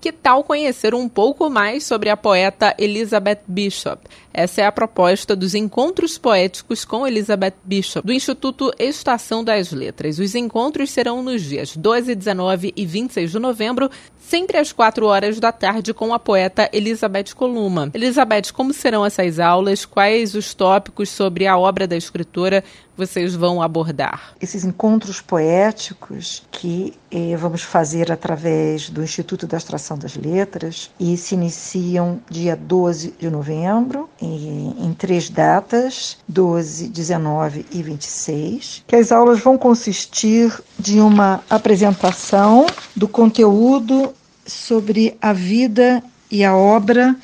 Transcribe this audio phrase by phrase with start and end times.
[0.00, 4.00] Que tal conhecer um pouco mais sobre a poeta Elizabeth Bishop?
[4.32, 10.20] Essa é a proposta dos Encontros Poéticos com Elizabeth Bishop, do Instituto Estação das Letras.
[10.20, 15.40] Os encontros serão nos dias 12, 19 e 26 de novembro, sempre às 4 horas
[15.40, 17.90] da tarde, com a poeta Elizabeth Columa.
[17.92, 19.84] Elizabeth, como serão essas aulas?
[19.84, 22.62] Quais os tópicos sobre a obra da escritora
[22.96, 24.34] vocês vão abordar?
[24.40, 29.56] Esses encontros poéticos que eh, vamos fazer através do Instituto da
[29.88, 36.88] Extração das Letras e se iniciam dia 12 de novembro, em, em três datas, 12,
[36.88, 44.12] 19 e 26, que as aulas vão consistir de uma apresentação do conteúdo
[44.46, 47.16] sobre a vida e a obra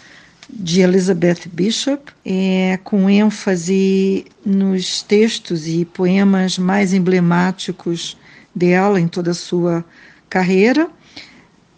[0.49, 8.17] de Elizabeth Bishop, é, com ênfase nos textos e poemas mais emblemáticos
[8.55, 9.85] dela em toda a sua
[10.31, 10.89] carreira.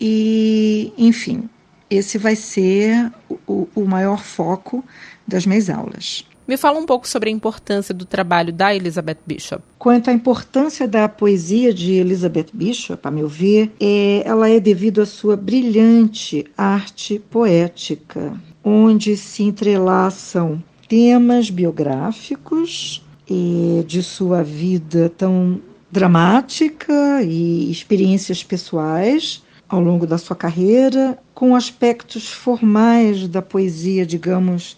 [0.00, 1.48] E, enfim,
[1.88, 3.12] esse vai ser
[3.46, 4.84] o, o maior foco
[5.26, 6.24] das minhas aulas.
[6.46, 9.62] Me fala um pouco sobre a importância do trabalho da Elizabeth Bishop.
[9.78, 15.02] Quanto à importância da poesia de Elizabeth Bishop, a meu ver, é, ela é devido
[15.02, 25.60] à sua brilhante arte poética, onde se entrelaçam temas biográficos e de sua vida tão
[25.90, 34.76] dramática e experiências pessoais ao longo da sua carreira, com aspectos formais da poesia, digamos,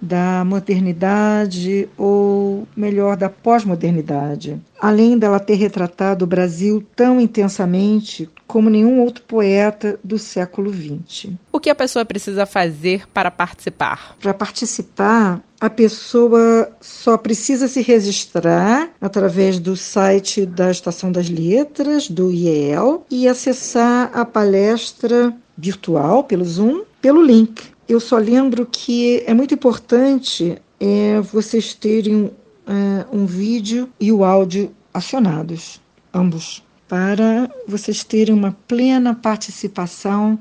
[0.00, 4.60] da modernidade ou melhor da pós-modernidade.
[4.80, 11.32] Além dela ter retratado o Brasil tão intensamente como nenhum outro poeta do século XX.
[11.50, 14.16] O que a pessoa precisa fazer para participar?
[14.20, 22.08] Para participar, a pessoa só precisa se registrar através do site da Estação das Letras,
[22.08, 27.62] do IEL, e acessar a palestra virtual pelo Zoom, pelo link.
[27.88, 32.30] Eu só lembro que é muito importante é, vocês terem
[32.66, 35.80] é, um vídeo e o áudio acionados,
[36.12, 40.38] ambos, para vocês terem uma plena participação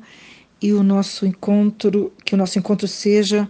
[0.62, 3.48] e o nosso encontro, que o nosso encontro seja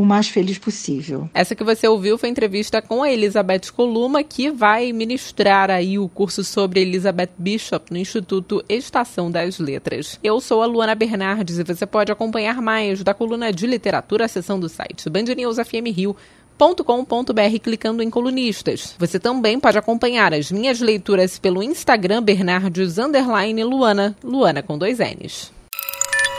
[0.00, 1.28] o mais feliz possível.
[1.34, 6.08] Essa que você ouviu foi entrevista com a Elizabeth Columa, que vai ministrar aí o
[6.08, 10.18] curso sobre Elizabeth Bishop no Instituto Estação das Letras.
[10.22, 14.28] Eu sou a Luana Bernardes e você pode acompanhar mais da coluna de literatura, a
[14.28, 16.16] seção do site Band News FM Rio
[16.84, 18.94] com.br clicando em colunistas.
[18.98, 22.96] Você também pode acompanhar as minhas leituras pelo Instagram Bernardes
[23.64, 25.59] Luana, Luana com dois N's.